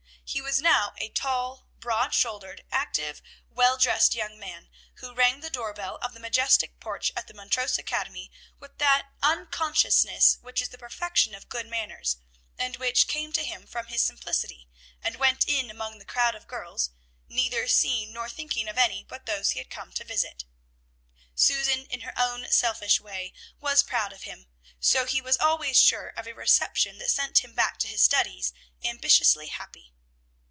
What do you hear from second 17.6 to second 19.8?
seeing nor thinking of any but those he had